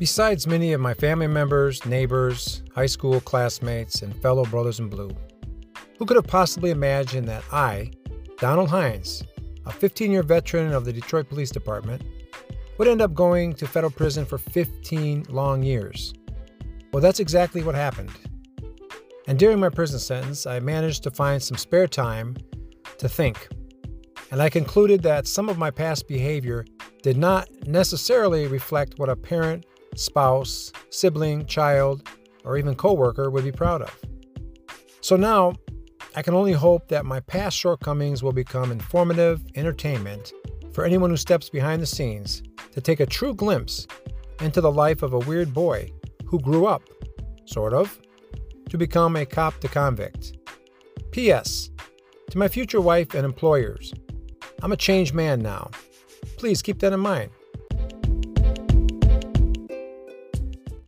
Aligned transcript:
Besides 0.00 0.46
many 0.46 0.72
of 0.72 0.80
my 0.80 0.94
family 0.94 1.26
members, 1.26 1.84
neighbors, 1.84 2.62
high 2.74 2.86
school 2.86 3.20
classmates, 3.20 4.00
and 4.00 4.16
fellow 4.22 4.46
brothers 4.46 4.80
in 4.80 4.88
blue, 4.88 5.10
who 5.98 6.06
could 6.06 6.16
have 6.16 6.26
possibly 6.26 6.70
imagined 6.70 7.28
that 7.28 7.44
I, 7.52 7.90
Donald 8.38 8.70
Hines, 8.70 9.22
a 9.66 9.70
15 9.70 10.10
year 10.10 10.22
veteran 10.22 10.72
of 10.72 10.86
the 10.86 10.92
Detroit 10.94 11.28
Police 11.28 11.50
Department, 11.50 12.00
would 12.78 12.88
end 12.88 13.02
up 13.02 13.12
going 13.12 13.52
to 13.52 13.66
federal 13.66 13.90
prison 13.90 14.24
for 14.24 14.38
15 14.38 15.26
long 15.28 15.62
years? 15.62 16.14
Well, 16.94 17.02
that's 17.02 17.20
exactly 17.20 17.62
what 17.62 17.74
happened. 17.74 18.12
And 19.28 19.38
during 19.38 19.60
my 19.60 19.68
prison 19.68 19.98
sentence, 19.98 20.46
I 20.46 20.60
managed 20.60 21.02
to 21.02 21.10
find 21.10 21.42
some 21.42 21.58
spare 21.58 21.86
time 21.86 22.38
to 22.96 23.06
think. 23.06 23.48
And 24.30 24.40
I 24.40 24.48
concluded 24.48 25.02
that 25.02 25.26
some 25.26 25.50
of 25.50 25.58
my 25.58 25.70
past 25.70 26.08
behavior 26.08 26.64
did 27.02 27.18
not 27.18 27.50
necessarily 27.66 28.46
reflect 28.46 28.98
what 28.98 29.10
a 29.10 29.16
parent, 29.16 29.66
spouse, 29.96 30.72
sibling, 30.90 31.46
child, 31.46 32.08
or 32.44 32.56
even 32.56 32.74
coworker 32.74 33.30
would 33.30 33.44
be 33.44 33.52
proud 33.52 33.82
of. 33.82 33.98
So 35.00 35.16
now 35.16 35.54
I 36.14 36.22
can 36.22 36.34
only 36.34 36.52
hope 36.52 36.88
that 36.88 37.06
my 37.06 37.20
past 37.20 37.56
shortcomings 37.56 38.22
will 38.22 38.32
become 38.32 38.72
informative 38.72 39.40
entertainment 39.54 40.32
for 40.72 40.84
anyone 40.84 41.10
who 41.10 41.16
steps 41.16 41.48
behind 41.48 41.82
the 41.82 41.86
scenes 41.86 42.42
to 42.72 42.80
take 42.80 43.00
a 43.00 43.06
true 43.06 43.34
glimpse 43.34 43.86
into 44.40 44.60
the 44.60 44.72
life 44.72 45.02
of 45.02 45.12
a 45.12 45.18
weird 45.18 45.52
boy 45.52 45.90
who 46.26 46.40
grew 46.40 46.66
up, 46.66 46.82
sort 47.44 47.72
of, 47.72 47.98
to 48.68 48.78
become 48.78 49.16
a 49.16 49.26
cop 49.26 49.58
to 49.60 49.68
convict. 49.68 50.36
P.S. 51.10 51.70
To 52.30 52.38
my 52.38 52.48
future 52.48 52.80
wife 52.80 53.14
and 53.14 53.24
employers, 53.24 53.92
I'm 54.62 54.72
a 54.72 54.76
changed 54.76 55.14
man 55.14 55.40
now. 55.40 55.70
Please 56.36 56.62
keep 56.62 56.78
that 56.80 56.92
in 56.92 57.00
mind. 57.00 57.30